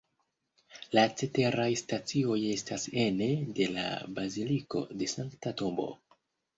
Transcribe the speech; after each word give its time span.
La 0.97 1.03
ceteraj 1.21 1.67
stacioj 1.83 2.39
estas 2.55 2.87
ene 3.05 3.31
de 3.61 3.71
la 3.79 3.87
Baziliko 4.19 4.87
de 4.99 5.03
la 5.07 5.17
Sankta 5.17 5.59
Tombo. 5.65 5.93